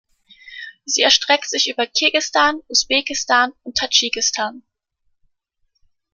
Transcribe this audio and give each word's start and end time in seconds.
Sie 0.83 1.03
erstreckt 1.03 1.47
sich 1.47 1.69
über 1.69 1.85
Kirgisistan, 1.85 2.59
Usbekistan 2.69 3.51
und 3.61 3.77
Tadschikistan. 3.77 4.63